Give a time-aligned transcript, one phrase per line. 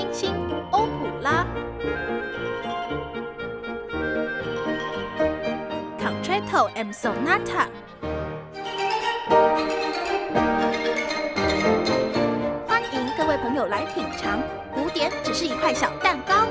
[0.00, 0.34] 金星
[0.70, 1.46] 欧普拉
[5.98, 7.68] ，Concerto and Sonata。
[12.66, 14.40] 欢迎各位朋友来品尝，
[14.74, 16.46] 古典只是一块小蛋糕。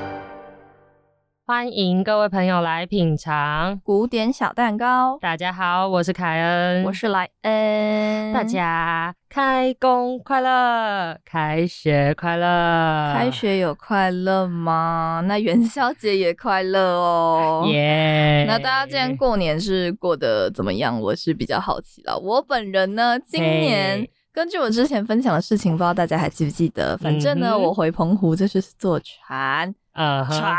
[1.49, 5.17] 欢迎各位朋友来品尝古典小蛋糕。
[5.19, 8.31] 大家好，我是凯恩，我是莱恩。
[8.31, 15.23] 大家开工快乐，开学快乐，开学有快乐吗？
[15.25, 17.65] 那元宵节也快乐哦。
[17.65, 18.45] 耶！
[18.47, 21.01] 那大家今天过年是过得怎么样？
[21.01, 22.15] 我是比较好奇了。
[22.15, 26.95] 我本人呢，今年根据我之前分享的事情，不知道大家还记不记得？
[26.99, 29.73] 反正呢，我回澎湖就是坐船。
[29.99, 30.57] 呃，船，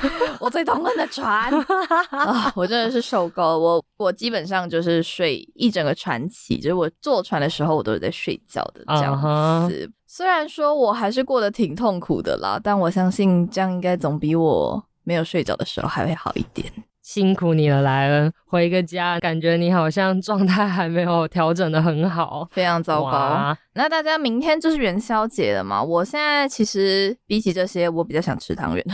[0.40, 1.52] 我最痛恨的船
[2.08, 2.50] 啊！
[2.56, 3.58] 我真的是受够了。
[3.58, 9.90] 我我基本上就是睡一整个船期，就是我坐船的时候，我都是在睡觉的这样子。
[10.06, 16.72] 虽然说我还是过得挺痛苦的啦，但我相信这样应该总比我没有睡着的时候还会好一点。
[17.08, 18.30] 辛苦你了，莱恩。
[18.44, 23.56] 回个家，感觉你好像状态还没有调整的很好，非常糟糕。
[23.72, 25.82] 那大家明天就是元宵节了嘛？
[25.82, 28.84] 我现在其实比起这些，我比较想吃汤圆。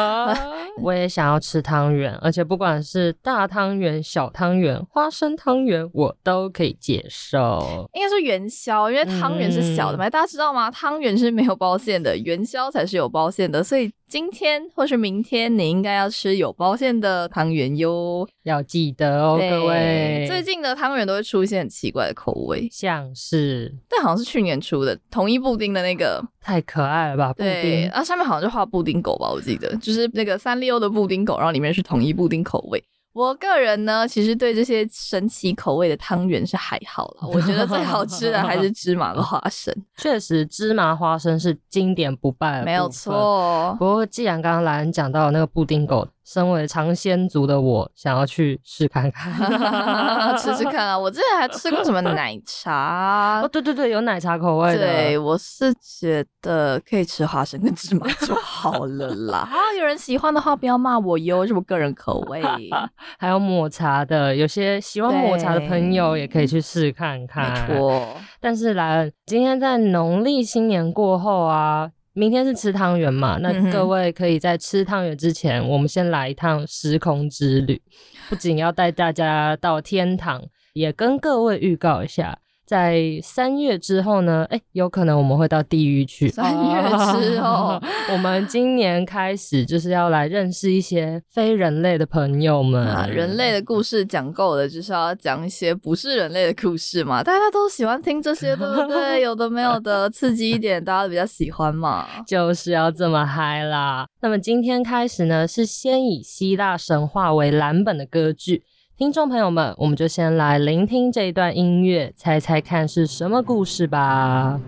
[0.82, 7.88] 我也想要吃汤圆，而且不管是大汤圆、小汤圆、花生汤圆，我都可以接受。
[7.94, 10.70] 应该是元宵，因为汤圆是小的嘛，大家知道吗？
[10.70, 13.64] 汤圆是没有包馅的，元宵才是有包馅的。
[13.64, 18.26] 所以今天或是明天，你应该要吃有包馅的汤圆哟。
[18.42, 20.24] 要记得哦，各位。
[20.26, 27.34] 最近的汤圆都会出现很奇怪的口味，像是，但好像是去年出的同一布丁的那个，太可爱了吧？
[27.34, 32.82] 布丁啊，上面好像就画布丁狗吧，我记得就是那个三丽鸥的布丁狗，然后里面是统一布丁口味。
[33.18, 39.74] 我个人呢，其实对这些神奇口味的汤圆是还好了，我觉得最好吃的还是芝麻和花生。
[39.98, 43.74] 确实，芝麻花生是经典不败，没有错。
[43.76, 46.06] 不过，既然刚刚兰讲到那个布丁狗。
[46.30, 49.32] 身为尝鲜族的我，想要去试看看，
[50.36, 50.98] 吃吃看啊！
[50.98, 54.78] 我之前还吃过什么奶茶哦，对对对，有奶茶口味的。
[54.78, 59.38] 对，我是觉得可以吃花生跟芝麻就好了啦。
[59.50, 62.42] 啊，有人喜欢的话，不要骂我哟，是我个人口 味。
[63.18, 67.66] 还有抹茶的，有些喜欢抹茶的朋友也可以去试看看。
[67.70, 68.06] 没错，
[68.38, 71.90] 但是来，今天在农历新年过后啊。
[72.18, 73.38] 明天是吃汤圆嘛？
[73.40, 77.80] 那各位可以在吃汤圆之前，我们先来一趟时空之旅，
[78.28, 80.42] 不仅要带大家到天堂，
[80.72, 82.36] 也跟各位预告一下。
[82.68, 84.46] 在三月之后呢？
[84.50, 86.28] 哎，有可能我们会到地狱去。
[86.28, 86.82] 三月
[87.18, 87.80] 之 后，
[88.12, 92.86] 我们今年开始就是要来认识一些非人类的朋友们。
[92.86, 97.22] 啊人类的故事讲够了，就是要讲一些不是人类的故事嘛。
[97.22, 99.22] 大家都喜欢听这些，对不对？
[99.24, 102.06] 有的没有的，刺激一点，大家比较喜欢嘛。
[102.28, 104.06] 就是要这么嗨啦！
[104.20, 108.62] 那么今天开始呢，是先以希腊神话为蓝本的歌剧。
[108.98, 114.58] 听众朋友们，我们就先来聆听这一段音乐，猜猜看是什么故事吧。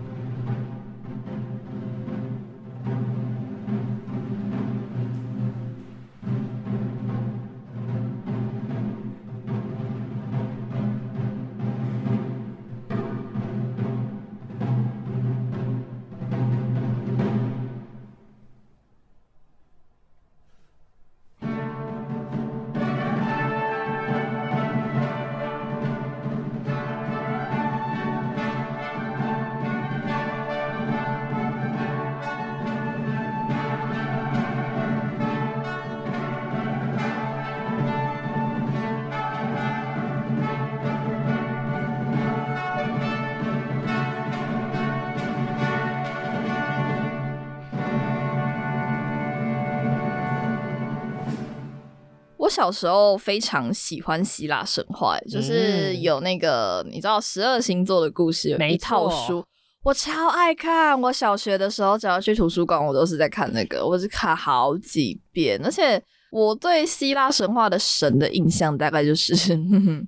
[52.61, 59.43] 小时候非常喜欢希腊神话，就是有那个你知道十二星座的故事有一套书，
[59.81, 61.01] 我超爱看。
[61.01, 65.59] 我小学的时候只要去图书馆，我都是在看那个，我是看好几遍。
[65.65, 65.99] 而且
[66.31, 69.33] 我对希腊神话的神的印象大概就是，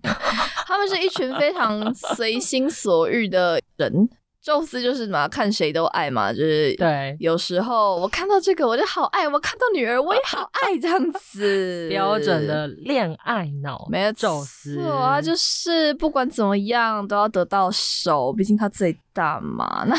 [0.67, 4.07] 他们是一群非常随心所欲的人。
[4.43, 7.15] 宙斯就是嘛，看谁都爱嘛，就是对。
[7.19, 11.87] 有时候我看到这个我就好爱，我看到女儿我也好 爱，这样子。
[11.89, 19.85] 标准的恋爱脑，没有宙斯，啊就是不管怎么样都要得到手，毕竟他最大嘛。
[19.87, 19.95] 那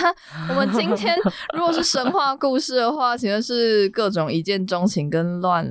[0.51, 1.17] 我们今天
[1.57, 5.67] 如果是神话故事的话，其实是各种一见钟情跟乱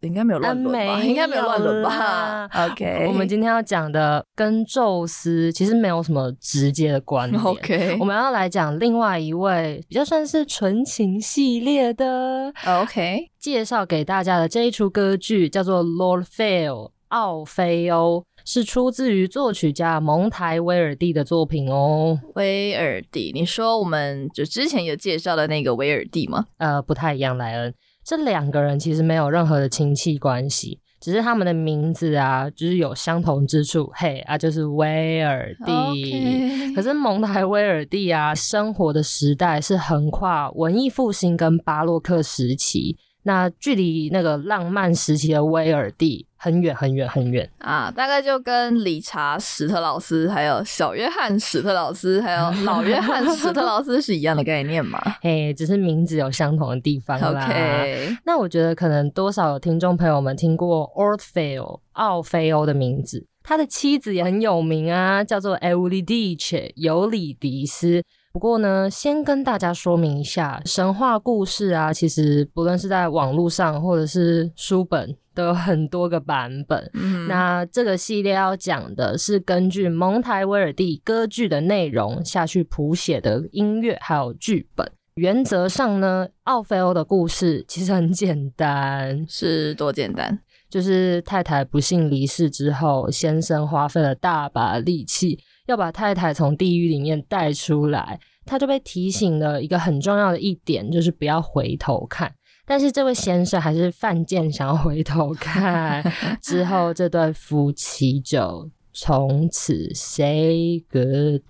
[0.00, 1.02] 应该没有乱伦吧？
[1.02, 2.48] 应该没有乱伦吧？
[2.70, 7.40] OK，我们今天要讲的跟宙斯其实没有什么直接的关联。
[7.42, 12.52] OK，我们要来讲另外一位比较算是纯情系列的。
[12.66, 16.70] OK，介绍给大家的这一出歌剧叫做《Lord Fail》
[17.08, 18.24] 奥菲欧。
[18.48, 22.16] 是出自于作曲家蒙台威尔蒂的作品哦。
[22.36, 26.44] 威尔蒂，你说我们就之前有介绍的那个威尔蒂吗？
[26.58, 27.74] 呃，不太一样，莱恩。
[28.06, 33.90] 这两个人其实没有任何的亲戚关系，只是他们的名字啊，就是有相同之处。
[33.94, 36.72] 嘿啊，就是威尔第。
[36.72, 42.96] 可是蒙台威尔第啊，生活的时代是横跨文艺复兴跟巴洛克时期。
[43.24, 55.00] 那距离那个浪漫时期的威尔第很远很远很远啊，大概就跟理查史特劳斯、还有小约翰史特劳斯、还有老约翰史特劳斯是一样的概念嘛？
[55.20, 57.44] 嘿，只是名字有相同的地方啦。
[57.44, 68.04] OK，那我觉得可能多少有听众朋友们听过 o r p h e o 奥菲欧的名字，他的妻子也很有名啊，叫做 Eurydice 尤里迪斯。
[68.36, 76.90] 不过呢，先跟大家说明一下，神话故事啊，其实不论是在网络上或者是书本，都有很多个版本。
[77.28, 84.86] 那这个系列要讲的是根据蒙台威尔第歌剧的内容下去谱写的音乐还有剧本。
[85.14, 95.38] 原则上呢，奥菲欧的故事其实很简单，是多简单，就是太太不幸离世之后，先生花费了大把力气。
[95.66, 102.32] 要把太太从地狱里面带出来，他就被提醒了一个很重要的一点，就是不要回头看。
[102.64, 106.02] 但是这位先生还是犯贱，想要回头看。
[106.42, 111.42] 之后这对夫妻就从此 say goodbye。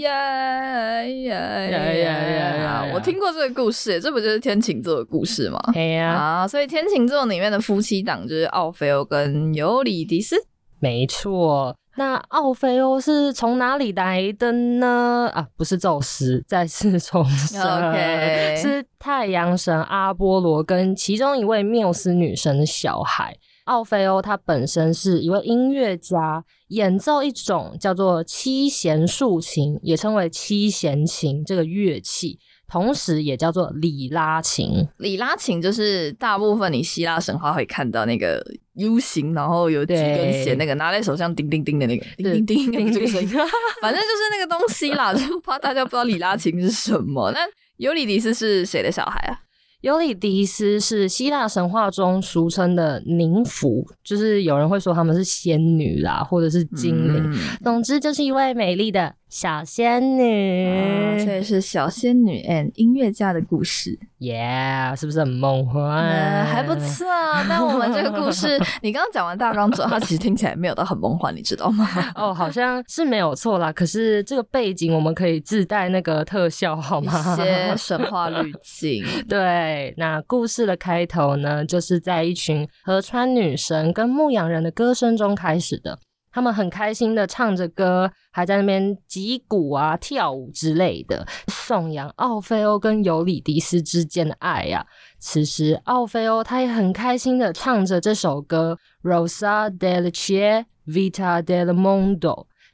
[0.00, 2.90] 呀呀呀呀呀！
[2.92, 5.58] 我听过这个故事，这不就是天琴座的故事吗？
[6.02, 10.36] 啊，所以天琴座里面的夫妻档就是奥菲欧跟尤里迪斯，
[10.80, 11.76] 没错。
[11.96, 15.30] 那奥菲欧是从哪里来的呢？
[15.34, 17.60] 啊，不是宙斯，再次 重申，
[18.56, 23.36] 是太阳神阿波罗跟其中一位缪斯女神的小孩。
[23.64, 32.38] 奥菲欧他本身是一位音乐家，演奏一种叫做七弦竖琴，也称为七弦琴这个乐器。
[32.70, 38.40] 同时也叫做里拉琴，里拉琴就是大部分你希腊神话会看到那个
[38.74, 43.28] U 型，然后有几根弦，那个拿在手上叮叮叮的那个，叮叮叮这个声音，
[43.82, 47.32] 反正就是那个东西啦， 就怕大家不知道里拉琴是什么。
[47.32, 47.40] 那
[47.78, 49.40] 尤里迪斯是谁的小孩啊？
[49.80, 57.32] 尤里迪斯是希腊神话中俗称的宁芙，就是有人会说他们是仙女啦，或者是精灵。
[57.64, 61.18] 总之，就是一位美丽的小仙女。
[61.20, 63.98] 所以是小仙女 and 音乐家的故事。
[64.18, 66.44] Yeah，是不是很梦幻？
[66.44, 67.06] 还不错。
[67.48, 71.88] 但我们这个故事， 你刚刚讲完大纲之后，它其实听起来没有到很梦幻，你知道吗？
[72.16, 73.72] 哦，好像是没有错啦。
[73.72, 77.12] 可是这个背景我们可以自带那个特效，好吗？
[77.38, 79.04] 一些神话滤镜。
[79.28, 85.98] 对，那故事的开头呢，就是在一群河川女神跟牧羊人的歌声中开始的。
[86.32, 94.86] 他们很开心的唱着歌，还在那边击鼓啊、跳舞之类的，颂扬奥菲欧跟尤里迪斯之间的爱呀。
[95.18, 98.78] 此时，奥菲欧他也很开心的唱着这首歌
[99.08, 102.18] 《Rosa del Cielo Vita del Mondo》，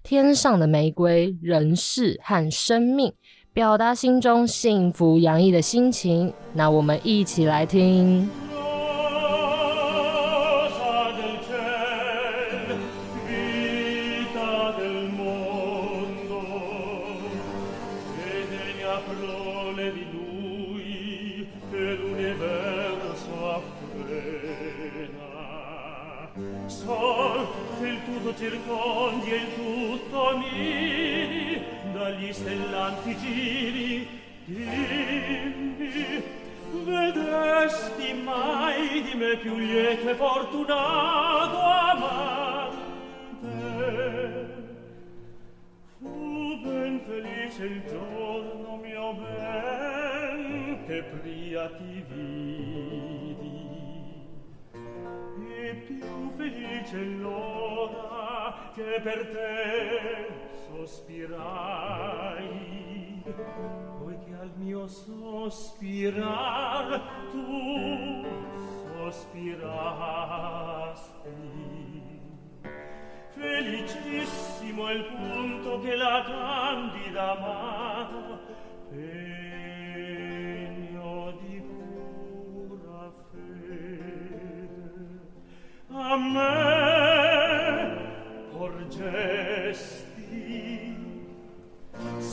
[0.03, 3.13] 天上的玫瑰、人世和生命，
[3.53, 6.33] 表达心中幸福洋溢的心情。
[6.53, 8.46] 那我们一起来听。
[63.99, 66.21] poiché al mio sospirar
[67.31, 68.25] tu
[68.97, 69.75] sospirasti
[73.35, 78.41] felicissimo il punto che la candida amata
[78.91, 79.73] pegno
[81.41, 84.67] di pura fede
[85.89, 86.76] a me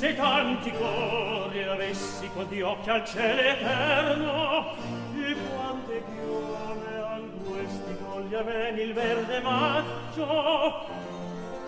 [0.03, 4.75] se tanti cori avessi con occhi al cielo eterno
[5.15, 10.87] e quante chiome al questi colli aven il verde maggio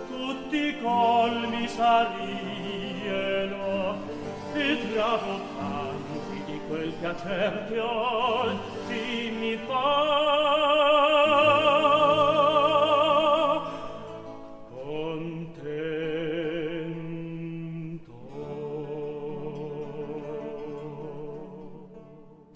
[0.10, 3.24] tutti i colmi sarieno
[4.54, 10.35] e trago tanti di quel piacer che oggi mi fa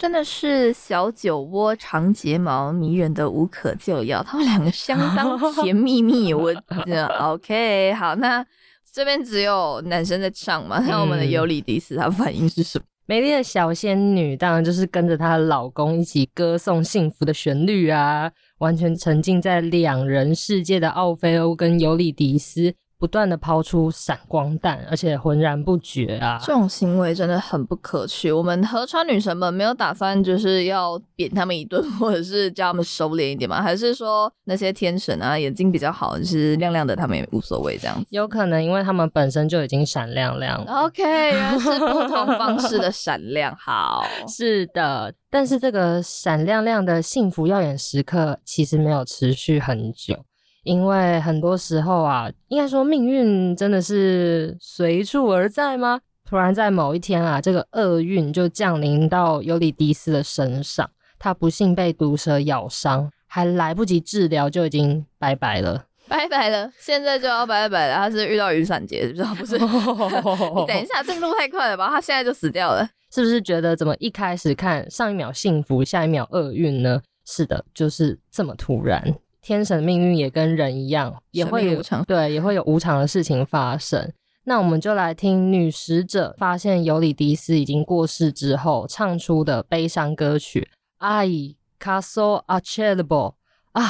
[0.10, 4.24] 真的是小酒窝、长睫毛，迷人的无可救药。
[4.24, 6.50] 他们两个相当甜蜜蜜，我
[6.88, 8.16] 呃 OK 好。
[8.16, 8.44] 那
[8.92, 10.80] 这边只有男生在唱嘛？
[10.80, 12.86] 那我们的尤里迪斯他反应是什么？
[13.06, 22.74] 美丽的小仙女当然就是跟着她的老公一起歌颂幸福的旋律啊，完全沉浸在两人世界的奥菲欧跟尤里迪斯。
[23.00, 26.38] 不断的抛出闪光弹，而且浑然不觉啊！
[26.44, 28.30] 这种行为真的很不可取。
[28.30, 33.62] 我们河川女神们没有打算就是要扁他们一顿，或者是叫他们收敛一点吗？
[33.64, 38.06] 还是说那些天神啊，眼睛比较好，就是亮亮的，他们也无所谓这样子？
[38.10, 40.62] 有可能，因为他们本身就已经闪亮亮。
[40.66, 43.56] OK，原来是不同方式的闪亮。
[43.58, 50.26] 好，是的，但是这个闪亮亮的幸福耀眼时刻其实没有持续很久。
[50.64, 56.00] 因为很多时候啊，应该说命运真的是随处而在吗？
[56.28, 60.88] 突然在某一天啊，这个厄运就降临到尤里迪斯的身上，
[61.18, 67.96] 他不幸被毒蛇咬伤，还来不及治疗就已经拜拜了，拜拜了，现在就要拜拜了。
[67.96, 69.58] 他是遇到雨伞节，知道不是？
[69.58, 71.90] 你等一下，这路太快了吧？
[71.90, 77.02] 他现在就死掉了，是不是觉得怎么一开始看上一秒幸福，下一秒厄运呢？
[77.26, 79.16] 是的，就是这么突然。
[79.42, 84.12] 天神命运也跟人一样，也会有对，也会有无常的事情发生。
[84.46, 90.70] 那我们就来听女使者发现尤里迪斯已经过世之后唱出的悲伤歌曲
[91.06, 93.36] 《I Caso a c e l b o
[93.74, 93.84] 啊，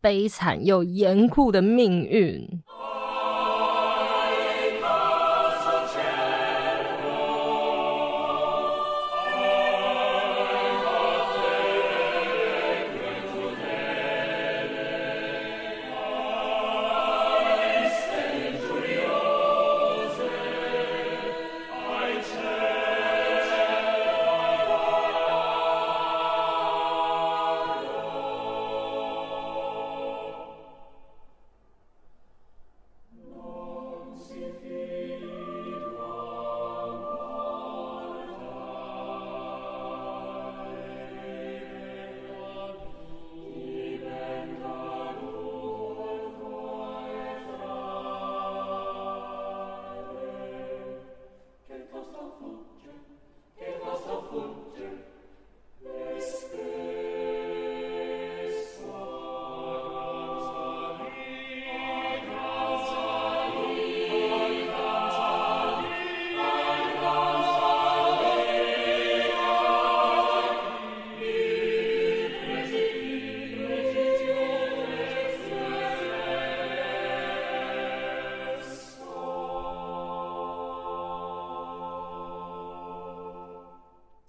[0.00, 2.62] 悲惨又严酷的命运。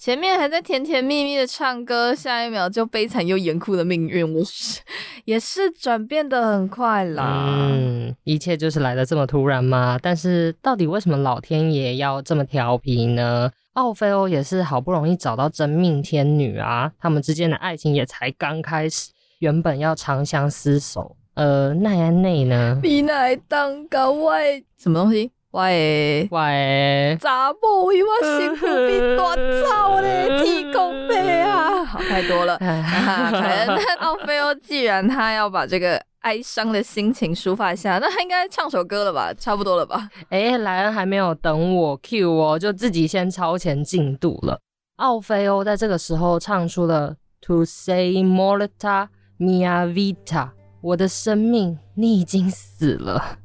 [0.01, 4.81] 前面还在甜甜蜜蜜的唱歌，下一秒就悲惨又严酷的命运，我是
[5.25, 7.69] 也是转变的很快啦。
[7.71, 9.99] 嗯，一切就是来的这么突然吗？
[10.01, 13.51] 但是到底为什么老天爷要这么调皮呢？
[13.73, 21.15] 奥菲欧也是好不容易找到真命天女啊，他们之间的爱情也才刚开始，原本要长相厮守。
[21.35, 22.79] 呃，奈安内呢？
[22.81, 25.29] 比奈当高外什么东西？
[25.51, 29.35] 喂喂，查某伊我幸福比大
[29.67, 32.57] 草嘞，天公伯啊， 好太多了。
[32.61, 39.33] 那奥菲欧既然他要把这个哀伤的心情抒发一下，那他应该唱首歌了吧？
[39.37, 40.09] 差不多了吧？
[40.29, 44.57] 哎，莱恩还没有等我 Q 哦，就自己先超前进度了。
[44.97, 47.15] 奥菲欧在这个时候唱出了
[47.47, 53.39] To say morta mia vita，我的生命，你已经死了。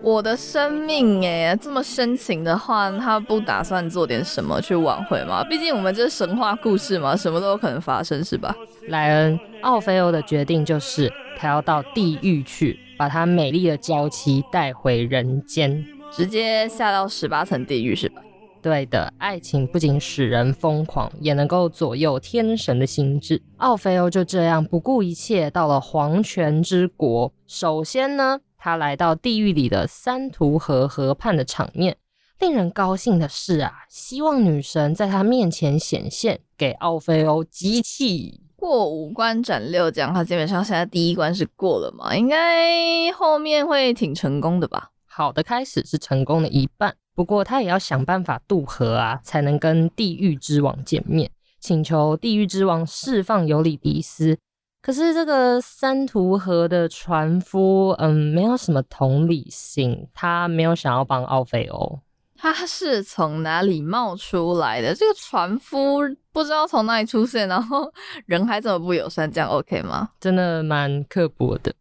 [0.00, 5.44] 我的生命哎，这么深情的话，他不打算做点什么去挽回吗？
[5.50, 8.54] 毕竟我们这是神话故事嘛，什么都有可能发生，是吧？
[8.88, 18.22] 莱恩，奥菲欧的决定就是他要到地狱去，把他美丽的娇妻带回人间，直接下到十八层地狱，是吧？
[18.62, 23.42] 对的，爱情不仅使人疯狂，也能够左右天神的心智。
[23.58, 27.32] 奥菲欧就这样不顾一切到了黄泉之国。
[27.48, 28.40] 首先呢。
[28.58, 31.96] 他来到地狱里的三途河河畔的场面，
[32.40, 40.12] 令人高兴的是啊，希望女神在他面前显现，给奥菲欧机器过五关斩六将。
[40.12, 44.90] 他基本上现在第一关是过了嘛，应该后面会挺成功的吧？
[45.06, 54.38] 好的开始是成功的一半，不过他也要想办法渡河啊，才能跟地狱之王见面，请求地狱之王释放尤里迪斯。
[54.80, 61.98] 可是这个三途河的船夫，嗯，没有什么同理心，他没有想要帮奥菲欧。
[62.40, 64.94] 他是从哪里冒出来的？
[64.94, 65.98] 这个船夫
[66.32, 67.92] 不知道从哪里出现，然后
[68.26, 70.08] 人还这么不友善，这样 OK 吗？
[70.20, 71.74] 真的蛮刻薄的。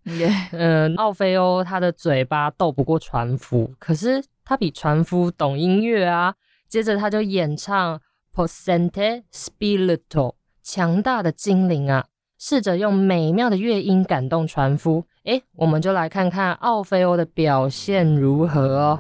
[0.51, 6.33] 嗯，奥菲欧他的嘴巴斗不过船夫，可是他比船夫懂音乐啊。
[6.67, 8.01] 接着他就演唱
[8.35, 10.33] Possente Spirito，
[10.63, 12.03] 强大的精灵啊。
[12.37, 18.99] 试着用美妙的乐音感动船夫，诶，我们就来看看奥菲欧的表现如何哦。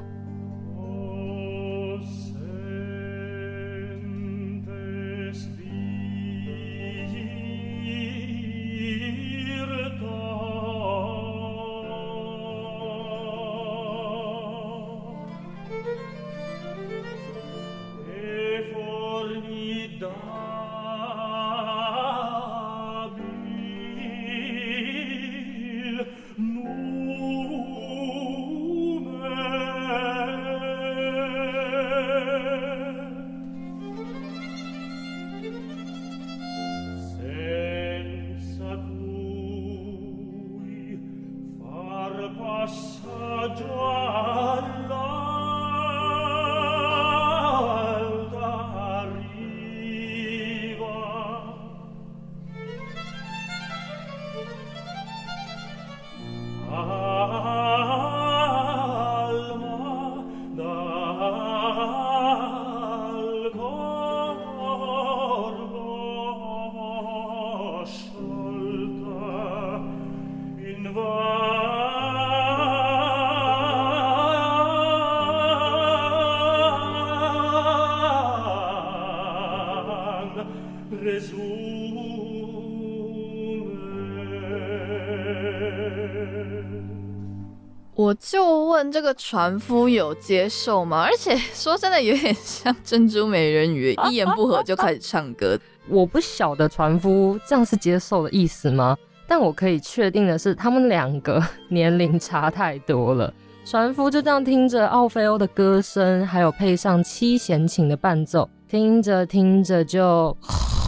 [88.77, 91.01] 问这个船夫有接受吗？
[91.09, 95.59] 而且说真的，有点像珍珠美人鱼， 一言不合就开始唱歌。
[95.87, 98.95] 我不晓得船夫这样是接受的意思吗？
[99.27, 103.33] 但我可以确定的是，他们两个年龄差太多了。
[103.65, 110.37] 船夫就这样听着奥菲欧的歌声，还有配上七弦琴的伴奏，听着听着就，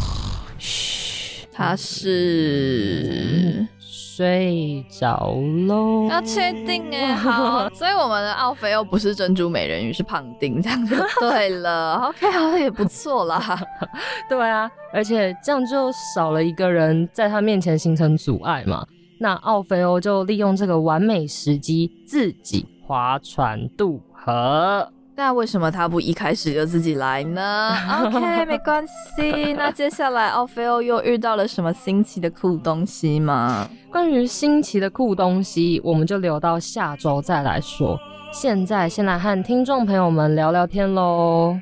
[0.59, 3.65] 嘘，他是。
[4.19, 5.33] 睡着
[5.65, 11.95] 喽，要确定哎，好， 所以我们的奥菲又不是珍珠美人鱼，是胖丁，这样就 对了。
[12.09, 13.41] OK，好像也不错啦。
[14.27, 18.85] 对啊，而且这样就少了一个人在他面前形成阻碍嘛。
[19.21, 24.85] 那奥菲欧就利用这个完美时机，自己划船渡河。
[25.19, 27.75] 那为什么他不一开始就自己来呢？
[28.05, 29.51] OK，没关系。
[29.51, 33.67] 那接下来奥菲欧又遇到了什么新奇的酷东西吗？
[33.91, 37.99] 关于新奇的酷东西，我们就留到下周再来说。
[38.31, 41.59] 现在先来和听众朋友们聊聊天喽。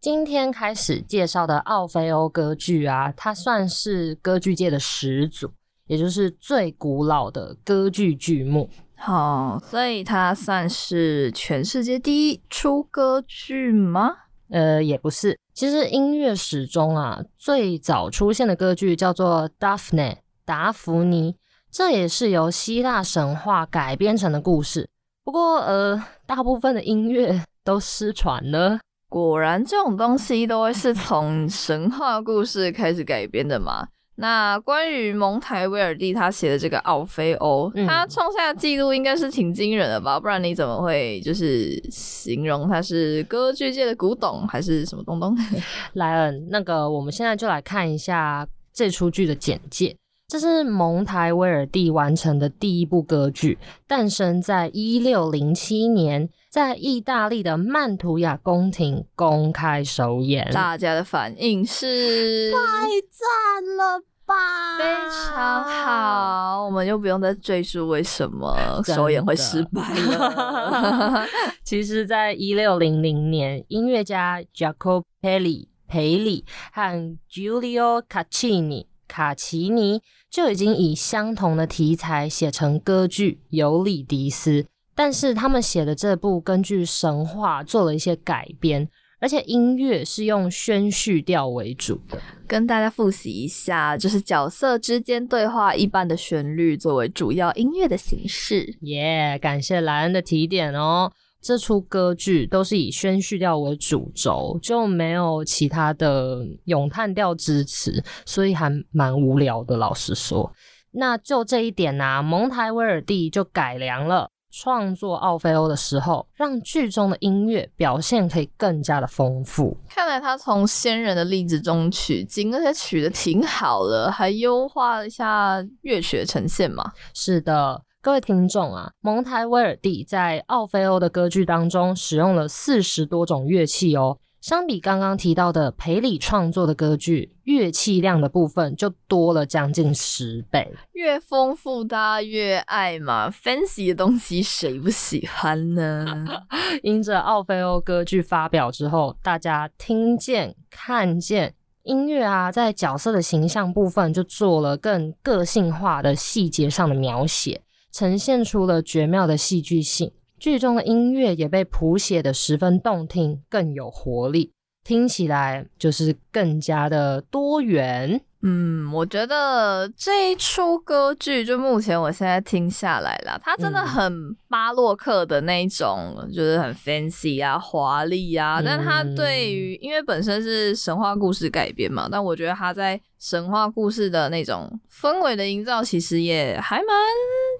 [0.00, 5.50] 今天开始介绍的奥菲欧歌剧啊，它算是歌剧界的始祖，
[5.88, 8.70] 也就是最古老的歌剧剧目。
[8.94, 14.12] 好，所以它算是全世界第一出歌剧吗？
[14.50, 15.36] 呃，也不是。
[15.52, 20.12] 其实音乐史中啊，最早出现的歌剧叫做《Daphne》
[20.44, 21.34] 达芙妮，
[21.72, 24.88] 这也是由希腊神话改编成的故事。
[25.24, 28.78] 不过，呃，大部分的音乐都失传了。
[29.08, 33.88] 果然，这种东西都会是从神话故事开始改编的嘛？
[34.16, 40.18] 那关于蒙台威尔第他写的这个奥菲欧，他创下的记录应该是挺惊人的吧？
[40.18, 45.36] 不然你怎么会就是形容他是歌剧界的古董还是什么东东？
[45.94, 49.96] 莱恩，那个我们现在就来看一下这出剧的简介。
[50.26, 60.50] 这是蒙台威尔第完成的第一部歌剧，诞生在一六零七年，在意大利的曼图亚宫廷公开首演。
[60.52, 71.26] 大家的反应是太赞了吧，非常好，我们就不用再赘述为什么首演会失败了。
[71.62, 80.02] 其实，在一六零零年，音乐家 Jacopo Pelli 培里和 Giulio Caccini 卡奇尼。
[80.30, 84.62] 就已经以相同的题材写成歌剧《尤里迪斯》，
[84.98, 88.88] 但是他们写的这部根据神话做了一些改编，
[89.20, 92.18] 而且音乐是用宣叙调为主的。
[92.48, 98.76] 跟大家复习一下，就是角色之间对话一般的旋律作为主要音乐的形式。
[98.80, 101.12] 耶，感谢莱恩的提点哦。
[101.40, 109.76] 这出歌剧都是以宣叙调为主轴，就没有其他的咏叹调支持，所以还蛮无聊的。
[109.76, 110.52] 老实说，
[110.90, 114.28] 那就这一点呢，蒙台威尔第就改良了。
[114.50, 119.76] 创作奥菲欧的时候，让剧中的音乐表现可以更加的丰富。
[119.88, 126.92] 看来他从先人的例子中取经，而且取的挺好了，还优化了一下乐曲的呈现嘛。
[127.14, 127.82] 是的。
[128.00, 134.18] 各位听众啊，蒙台威尔第在奥菲欧的歌剧当中使用了四十多种乐器哦。
[134.40, 140.72] 相比刚刚提到的培里创作的歌剧，乐器量的部分就多了将近十倍。
[140.92, 146.24] 越丰富，大家越爱嘛，fancy 的东西谁不喜欢呢？
[146.84, 157.62] 因着奥菲欧歌剧发表之后，大家听见、看见音乐啊，在角色的形象部分就做了更个性化的细节上的描写。
[157.90, 164.52] 呈现出了绝妙的戏剧性，剧中的音乐也被谱写的十分动听，更有活力，
[164.84, 168.22] 听起来就是更加的多元。
[168.42, 178.62] 嗯，我觉得这一出歌剧，就目前我现在听下来啦，它真的很巴洛克的那种，就是很 fancy 啊、华丽啊。
[178.64, 186.86] 但它对于，因为本身是神话故事改编嘛，但我觉得它在神话故事的那种氛围的营造，其实也还蛮，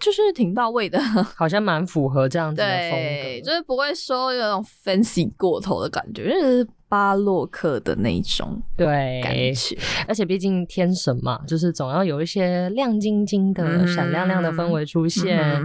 [0.01, 1.01] 就是挺到位的，
[1.35, 6.69] 好像蛮符合这样子的风格，就是不会说有种 fancy 过头的感觉，就是。
[6.89, 9.21] 巴洛克的那种对。
[9.23, 15.65] 感觉，而且毕竟天神嘛，就是总要有一些亮晶晶的、闪亮亮的氛围出现。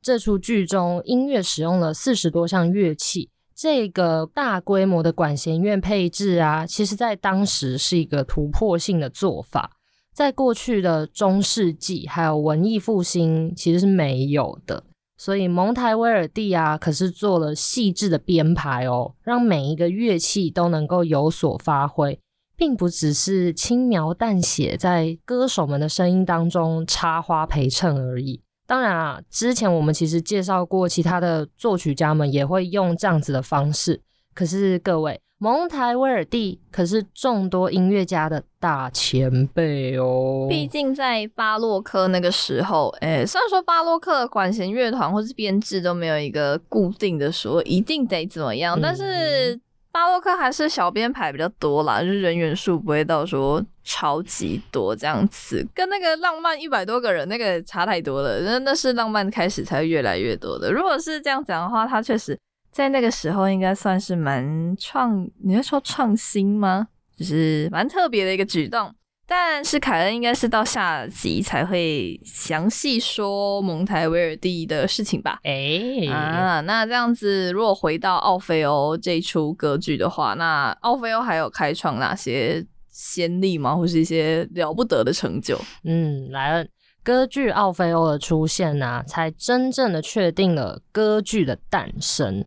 [0.00, 9.72] 这出剧中音乐使用了四十多项乐器，这个大规模的管弦乐配置啊，其实在当时是一个突破性的做法，
[10.14, 14.84] 在过去的中世纪还有文艺复兴其实是没有的。
[15.18, 22.18] 所以蒙台威尔第啊，可是做了细致的编排哦，让每一个乐器都能够有所发挥，
[22.56, 28.40] 并不只是轻描淡写在歌手们的声音当中插花陪衬而已。
[28.66, 34.00] 当然啊，之前我们其实介绍过，其他的作曲家们也会用这样子的方式。
[34.32, 35.20] 可是各位。
[35.40, 40.48] 蒙台威尔第可是众多音乐家的大前辈哦。
[40.50, 49.56] 毕竟在巴洛克那个时候，哎，虽然说巴洛克的管弦乐团或是编制都没有一个固定的说一定得怎么样，但是
[49.92, 58.40] 巴洛克还是小编排比较多啦，就是人员数不会到说超级多这样子，跟那个浪漫一百多个人那个差太多了。
[58.40, 60.72] 那那是浪漫开始才会越来越多的。
[60.72, 62.36] 如果是这样讲的话，他确实。
[62.70, 66.88] 在那个时候，应该算是蛮创，你会说创新吗？
[67.16, 68.94] 就是蛮特别的一个举动。
[69.30, 75.38] 但是凯恩应该是到下集才会详细说蒙台威尔第的事情吧？
[75.42, 83.76] 哎啊，那这样子，如果回到奥菲欧这出歌剧的话，那奥菲欧还有开创哪些先例吗？
[83.76, 85.60] 或是一些了不得的成就？
[85.84, 86.68] 嗯，莱恩。
[87.08, 92.44] 歌剧《奥菲欧》的出现呢，才真正的确定了歌剧的诞生。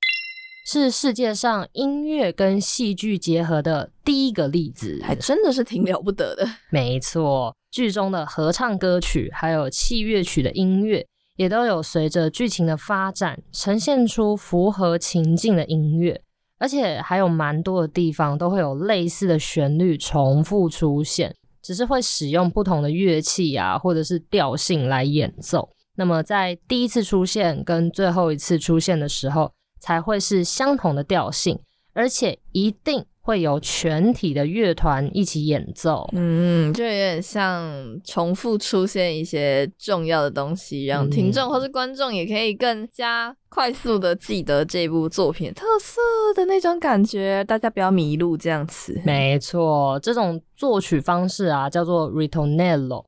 [0.67, 6.47] 是世界上音乐跟戏剧结合的第一个例子，还真的是挺了不得的。
[6.69, 11.04] 没错，剧中的合唱歌曲还有器乐曲的音乐，
[11.38, 16.21] 也都有随着剧情的发展，呈现出符合情境的音乐，
[16.60, 25.69] 而且还有蛮多的地方都会有类似的旋律重复出现，只是会使用不同的乐器啊，或者是调性来演奏。
[25.95, 29.52] 那么在第一次出现跟最后一次出现的时候。
[29.84, 31.60] 才会是相同的调性，
[31.93, 36.10] 而且一定会有全体的乐团一起演奏。
[36.13, 37.71] 嗯，就有点像
[38.03, 46.01] 重复出现一些重要的东西，让听众或是观众也可以更加快速的记得这部作品特色
[46.36, 47.43] 的那种感觉。
[47.43, 48.99] 大家不要迷路，这样子。
[49.05, 53.05] 没错，这种作曲方式啊，叫做 ritornello，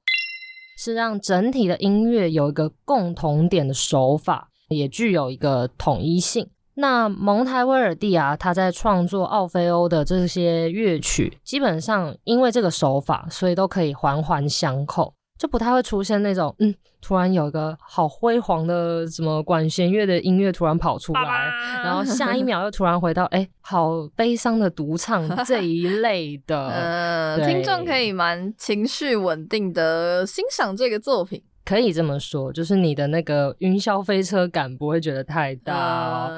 [0.78, 6.48] 是让整体的音乐有一个共同点的手法，也具有一个统一性。
[6.76, 21.52] 那蒙台威尔第啊，他在创作奥菲欧的这些乐曲，基本上因为这个手法，所以都可以环环相扣，就不太会出现那种嗯，突然有一个好辉煌的什么管弦乐的音乐突然跑出来，
[21.84, 27.38] 然后下一秒又突然回到哎，好悲伤的独唱 这一类的。
[27.38, 31.44] 嗯，听众可以蛮情绪稳定的欣赏这个作品。
[31.66, 36.30] 可以这么说，就是你的那个云霄飞车感不会觉得太大。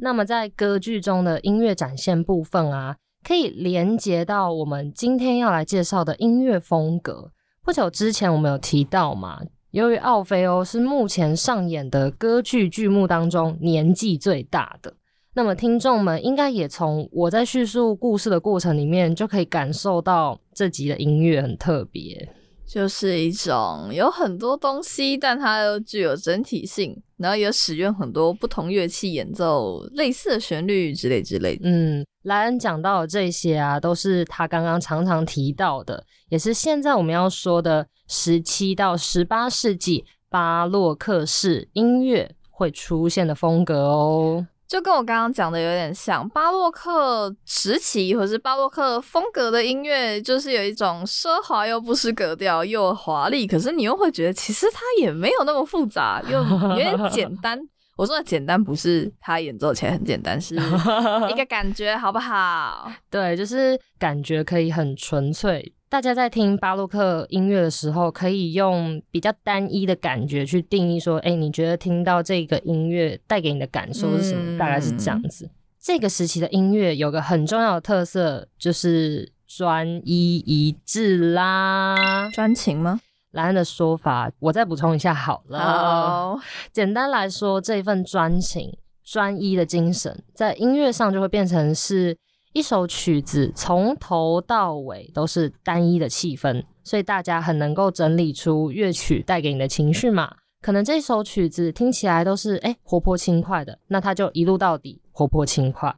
[0.00, 7.30] 那么在歌剧中的音乐展现部分啊，可以连接到我们今天要来介绍的音乐风格。
[7.64, 14.94] 不久之前我们有提到嘛，由于奥菲欧是目前上演的歌剧剧目当中年纪最大的，
[15.32, 22.28] 那么听众们应该也从我在叙述故事的过程里面就可以感受到这集的音乐很特别。
[22.66, 31.58] 就是一种有很多东西，但它又具有整体性，然后也使用很多不同乐器演奏类似的旋律之类之类。
[31.62, 44.46] 嗯，莱恩讲到的这些啊，都是他刚刚常常提到的，也是现在我们要说的十七到十八世纪巴洛克式音乐会出现的风格哦。
[44.74, 57.56] 就跟我刚刚讲的有点像，巴洛克时期或是巴洛克风格的音乐，就是有一种奢华又不失格调，又华丽，可是你又会觉得其实它也没有那么复杂，又有点 简单。
[57.96, 62.90] 我说的简单不是它演奏起来很简单，是一个 感觉，好不好？
[63.08, 65.72] 对，就是感觉可以很纯粹。
[65.94, 74.58] 大家在听巴洛克音乐的时候，可以用比较单一的感觉去定义说，哎，你觉得听到这个音乐带给你的感受是什么？
[74.58, 75.48] 大概是这样子。
[75.80, 82.28] 这个时期的音乐有个很重要的特色，就是专一一致啦。
[82.32, 83.00] 专情吗？
[83.30, 86.36] 莱恩的说法，我再补充一下好了。
[86.72, 92.16] 简单来说，这份专情、专一的精神，在音乐上就会变成是。
[92.54, 100.36] 一首曲子从头到尾都是单一的气氛，所以大家很能够整理出乐曲带给你的情绪嘛。
[100.62, 105.94] 可能这首曲子听起来都是哎活泼轻快的，那它就一路到底活泼轻快。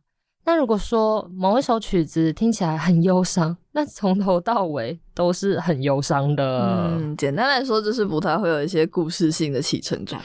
[0.47, 6.89] 那如果说某一首曲子听起来很忧伤，那从头到尾都是很忧伤的。
[6.97, 10.23] 嗯，简单来说就是不太会有一些故事性的起承转。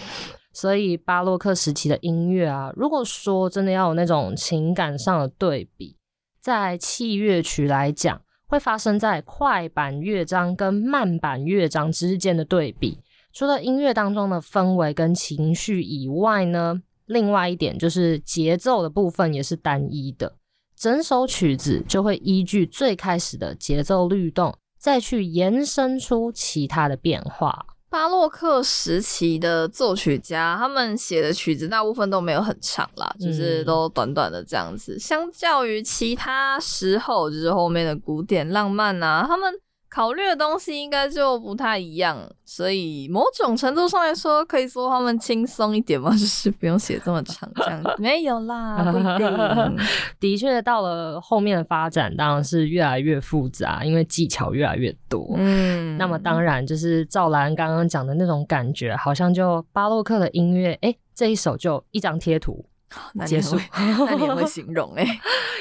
[0.53, 5.97] 所以巴洛克时期的音乐啊，如果说真的要有那种情感上的对比。
[6.41, 12.97] 在器乐曲来讲，会发生在快板乐章跟慢板乐章之间的对比。
[13.31, 20.35] 除了音乐当中的氛围跟情绪以外呢，另外一点就是节奏的部分也是单一的。
[20.75, 27.67] 整首曲子就会依据最开始的节奏律动，再去延伸出其他的变化。
[27.91, 34.97] 巴洛克时期的作曲家，他们写的曲子大部分都没有很长啦，就是都短短的这样子。
[34.97, 39.53] 相较于其他时候，就是后面的古典浪漫啊，他们。
[39.93, 47.83] 考虑的东西应该就不太一样，所以某种程度上来说，可以说他们轻松一点嘛， 就是不用写这么长这样。
[47.99, 49.77] 没有啦，不一定。
[50.17, 55.33] 的确，到了后面的发展，当然是越来越复杂，因为技巧越来越多。
[55.35, 62.65] 嗯，那么当然就是赵兰刚刚讲的那种感觉，好像就巴洛克的音乐，哎，这一首就一张贴图。
[63.25, 65.05] 结束， 那你也会 形容哎。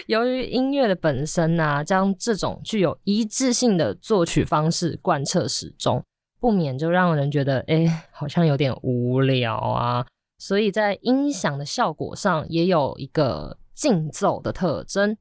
[0.06, 6.02] 由于音乐的本身呢，将这种具有一致性的作曲方式贯彻始终，
[6.40, 10.04] 不免就让人觉得哎，好像有点无聊啊。
[10.38, 15.16] 所以在音响的效果上，也有一个竞奏的特征。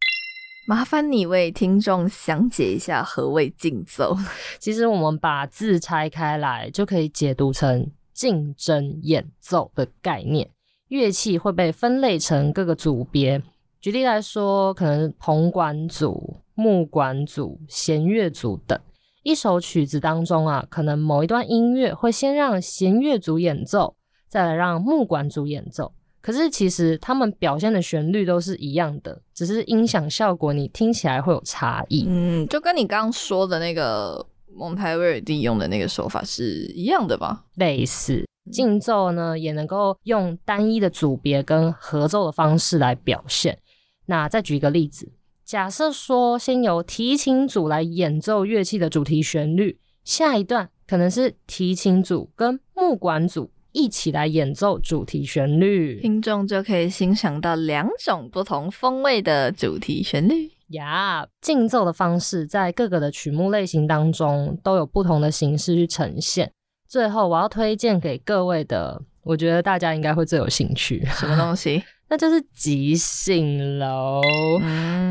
[0.68, 4.16] 麻烦你为听众详解一下何谓竞奏。
[4.60, 10.50] 其实我们把字拆开来，就可以解读成竞争演奏的概念。
[10.90, 13.42] 乐器会被分类成各个组别，
[13.80, 18.78] 举例来说，可能铜管组、木管组、弦乐组等。
[19.24, 23.96] 一首曲子当中啊，可能某一段音乐会先让弦乐组演奏，
[24.28, 25.94] 再来让木管组演奏。
[26.22, 32.06] 可是其实他们表现的旋律都是一样的，只是音响效果你听起来会有差异。
[32.08, 37.46] 嗯，就跟你刚刚说的那个蒙台威尔第用的那个手法是一样的吧？
[37.56, 43.58] 类似竞奏呢，也能够用单一的组别跟合奏的方式来表现。
[44.06, 45.12] 那再举一个例子，
[45.46, 53.52] 假设说先由提琴组来演奏乐器的主题旋律，下一段可能是提琴组跟木管组。
[53.72, 61.28] 一起来演奏主题旋律，听众就可以欣赏到两种不同风味的主题旋律呀。
[61.40, 66.52] 竞奏的方式在各个的曲目类型当中都有不同的形式去呈现。
[66.90, 71.84] 最后，我要推荐给各位的，我觉得大家应该会最有兴趣， 什么东西？
[72.10, 74.20] 那就是即兴喽。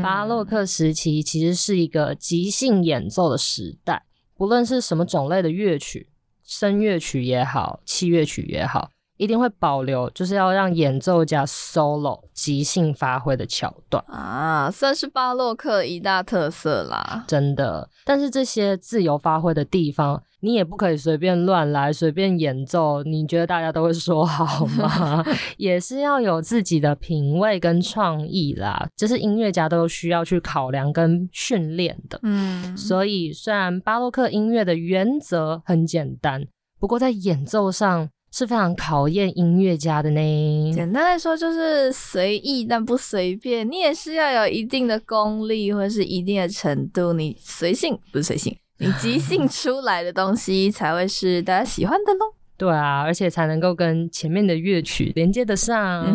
[0.03, 4.03] 巴洛克时期其实是一个即兴演奏的时代，
[4.35, 6.09] 不论是什么种类的乐曲。
[6.43, 17.89] 声乐曲也好，器乐曲也好，一定会保留，就是要让演奏家 solo 即兴发挥的桥段啊，算是巴洛克一大特色啦，真的。
[18.03, 20.21] 但是这些自由发挥的地方。
[20.41, 23.03] 你也不可以随便乱来，随便演奏。
[23.03, 25.23] 你觉得大家都会说好吗？
[25.57, 32.19] 也是要有自己的品味跟创意啦，这是音乐家都需要去考量跟训练的。
[32.23, 36.45] 嗯，所以虽然巴洛克音乐的原则很简单，
[36.79, 40.73] 不过在演奏上是非常考验音乐家的呢。
[40.73, 48.55] 简单来说就是随意但不随便，你也是要有一定的功力或者是一定的程度，你随性不是随性。
[48.79, 52.33] 你即兴出来的东西才会是大家喜欢的喽。
[52.57, 56.05] 对啊，而且才能够跟前面的乐曲连接得上。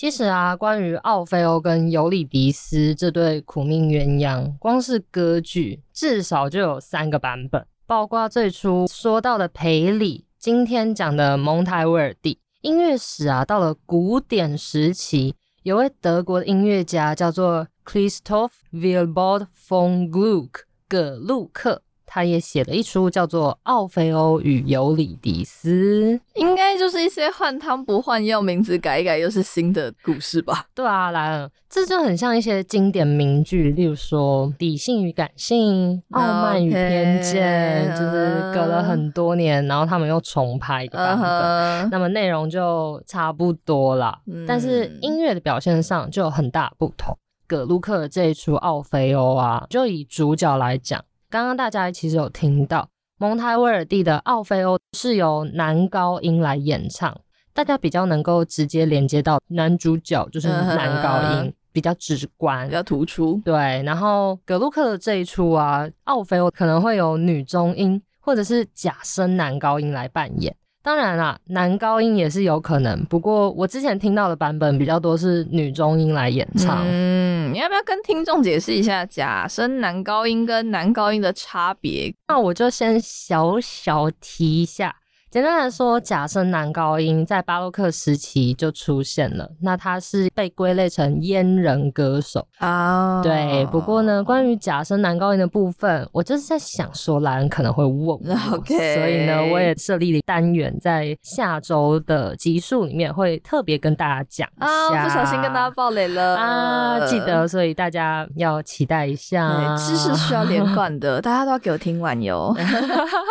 [0.00, 12.38] 其实啊，关于奥菲欧跟尤里迪斯这对苦命鸳鸯，光是歌剧至少就有三个版本，包括最初说到的培里，今天讲的蒙台威尔第。
[12.60, 15.34] 音乐史啊，到了古典时期，
[15.64, 21.82] 有位德国的音乐家叫做 Christoph Willibald von Gluck，葛路克。
[22.10, 30.64] 他也写了一出叫做《奥菲欧与尤里迪斯》，应该就是一些换汤不换药，名字改一改又是新的故事吧？
[30.74, 47.14] 对啊，来了，这就很像一些经典名句，例如说“理性与感性”“傲慢与偏见”，就是隔了很多年，然后他们又重拍一个版本，那么内容就差不多了，但是音乐的表现上就有很大不同。
[47.46, 51.04] 葛鲁克这一出《奥菲欧》啊，就以主角来讲。
[51.30, 52.88] 刚刚大家其实有听到
[53.18, 57.14] 蒙台威尔第的《奥菲欧》是由男高音来演唱，
[57.52, 63.38] 大家比较能够直接连接到男主角就是男高音，比较直观，比较突出。
[63.44, 70.56] 对，然后格鲁克的这一出啊，《奥菲欧》可能会有女中音或者是假声男高音来扮演。
[70.88, 76.82] 当然啦，男高音也是有可能，不过我之前听到的版本比较多是女中音来演唱。
[76.88, 82.10] 嗯，你要不要跟听众解释一下假声男高音跟男高音的差别？
[82.28, 84.96] 那我就先小小提一下。
[85.30, 93.20] 简单来说，假声男高音在巴洛克时期就出现了，那他是被归类成阉人歌手啊。
[93.22, 98.18] 对，不过呢，关于假声男高音的部分，我就是在想说，兰可能会问我，
[98.64, 104.64] 所以呢，我也设立了单元，在下周的集数里面会特别跟大家讲一
[104.94, 105.04] 下。
[105.04, 107.06] 不小心跟大家爆雷了啊！
[107.06, 109.76] 记得， 所以大家要期待一下。
[109.76, 112.54] 知识需要连 贯的，大家都要给我听完哟，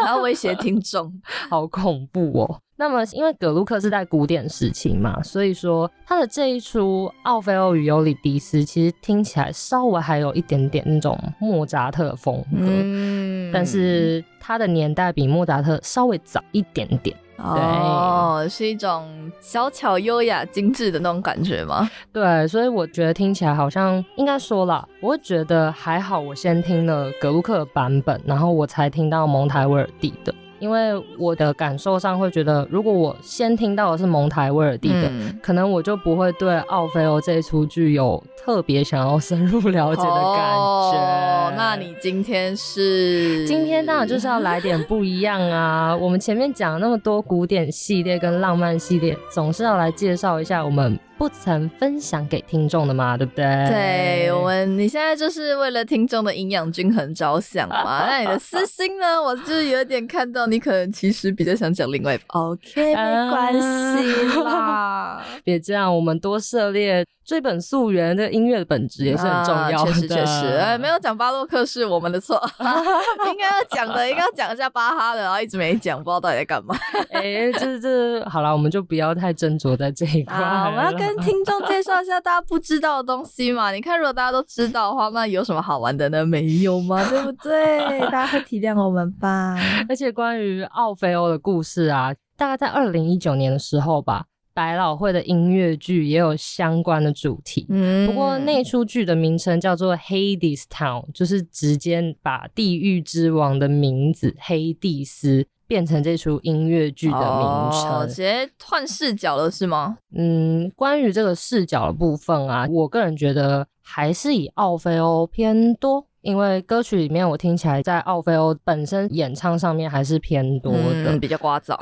[0.06, 1.12] 然后威胁听众，
[1.50, 1.87] 好恐。
[1.88, 2.60] 恐怖哦。
[2.76, 17.16] 那么，因为葛鲁克是在古典时期嘛，所以说他的这一出《奥菲欧与尤里迪斯》其实听起来稍微还有一点点那种莫扎特风格，嗯，但是他的年代比莫扎特稍微早一点点。
[17.38, 21.90] 哦，是一种小巧、优雅、精致的那种感觉吗？
[22.12, 26.20] 对，所以我觉得听起来好像应该说了，我会觉得还好。
[26.20, 30.34] 我先听了格鲁克的版本，然后我才听到蒙台威尔第的。
[30.60, 40.98] 因为我的感受上会觉得，如果我先听到的是蒙台威尔第的，可能我就不会对奥菲欧这一出剧有特别想要深入了解的感觉。
[40.98, 43.46] 哦，那你今天是？
[43.48, 45.96] 今天当然就是要来点不一样啊！
[45.96, 51.00] 我们前面讲了那么多古典系列跟浪漫系列，总是要来介绍一下我们。
[51.18, 53.44] 不曾分享给听众的嘛，对不对？
[53.70, 58.06] 对我们，你现在就是为了听众的营养均衡着想嘛。
[58.08, 59.22] 那你的私心呢？
[59.22, 62.18] 我就是有点看到你可能其实比较想讲另外。
[62.28, 67.04] OK，没关系啦， 别这样，我们多涉猎。
[67.28, 69.92] 追本溯源，这音乐的本质也是很重要的。
[69.92, 72.42] 确实，确实，哎，没有讲巴洛克是我们的错，
[73.30, 76.74] 应该要讲的，应该要讲一下巴哈的，然后一直没讲，不知道到底在干嘛。
[77.12, 80.38] 哎，这这好了，我们就不要太斟酌在这一块。
[80.38, 83.74] 我们要跟听众介绍一下大家不知道的东西嘛？
[83.74, 86.26] 你看，如果大家都知道的话，那有什么好玩的呢？
[86.26, 87.04] 没有吗？
[87.12, 88.00] 对不对？
[88.10, 89.58] 大家会体谅我们吧？
[89.90, 94.24] 而且关于奥菲欧的故事啊，大概在二零一九年的时候吧。
[94.58, 97.68] 百老汇的音乐剧也有相关的主题，
[98.08, 110.00] 不过那出剧的名称叫做《Hades Town》，就是直接把地狱之王的名字黑蒂斯变成这出音乐剧的名称，直接换视角了是吗？
[110.16, 116.08] 嗯，关于这个视角的部分啊，我个人觉得还是以奥菲欧偏多。
[116.28, 120.74] 因为歌曲里面我听起来，在奥菲欧本身演唱上面还是偏多
[121.06, 121.74] 的，比较聒噪。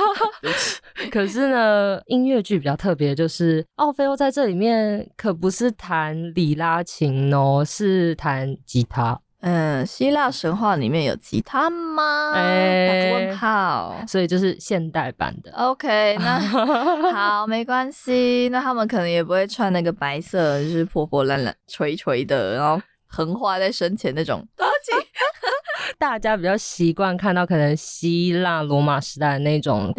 [1.10, 9.18] 可是呢，音乐剧比较特别，就是奥菲欧在这里面可不是弹里拉琴哦，是弹吉他。
[9.40, 12.32] 嗯，希腊神话里面有吉他吗？
[12.34, 13.96] 哎，问号。
[14.06, 15.50] 所以就是现代版的。
[15.52, 16.38] OK，那
[17.10, 18.50] 好，没关系。
[18.52, 22.82] 那他们可能也不会穿那个白色，就是破破烂烂、垂垂的，然后。
[23.16, 24.46] 横画在身前那种，
[25.98, 29.92] 大家比较习惯看到可能希腊罗马时代的那种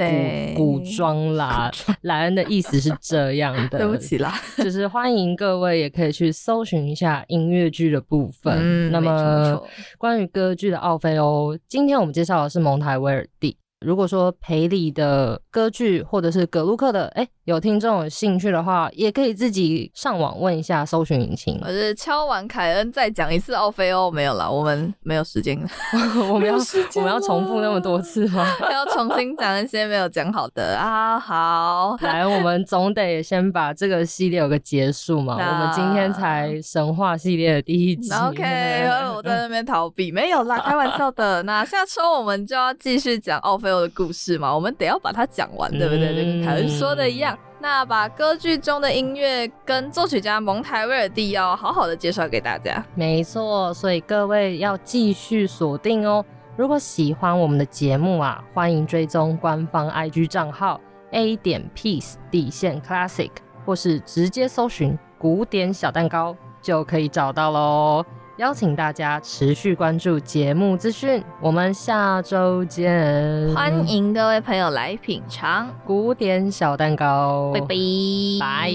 [0.55, 1.71] 古古装啦。
[2.01, 8.55] 莱恩的意思是这样的，对不起啦， 就是欢迎各位也可以去搜寻一下音乐剧的部分。
[8.59, 9.59] 嗯，那么
[9.97, 13.57] 关于歌剧的奥菲欧，今天我们介绍的是蒙台威尔第。
[13.81, 17.27] 如果说培里的歌剧或者是葛鲁克的，哎。
[17.47, 21.57] 有听众有兴趣的话，也可以自己上网问一下搜寻引擎。
[21.63, 25.69] 我是敲完凯恩再讲一次奥菲欧，没有了，我们没有时间了，
[26.29, 26.57] 我们要
[26.95, 28.45] 我们要重复那么多次吗？
[28.69, 31.17] 要重新讲一些没有讲好的啊！
[31.17, 35.35] 好， 来，我们总得先把这个系列有个结束嘛。
[35.35, 38.11] 我们今天才神话系列的第一集。
[38.13, 38.43] OK，
[39.15, 41.41] 我在那边逃避，没有啦，开玩笑的。
[41.43, 46.09] 那下周我们就要继续讲奥菲欧的故事嘛，我们得要把它讲完，对不对？
[46.09, 47.37] 就跟凯恩说的一样。
[47.59, 52.85] 那把歌剧中的音乐跟作曲家蒙台威尔第要好好的介绍给大家。
[52.93, 56.23] 没错，所以各位要继续锁定哦。
[56.55, 60.79] 如果喜欢我们的节目啊，欢迎追踪官方 IG 账号
[61.11, 63.31] A 点 Peace 底线 Classic，
[63.65, 68.05] 或是直接搜寻古典小蛋糕就可以找到喽。
[68.37, 73.51] 邀请大家持续关注节目资讯我们下周见。
[73.55, 75.67] 欢迎各位朋友来品尝。
[75.85, 77.51] 古典小蛋糕。
[77.53, 78.71] 拜拜。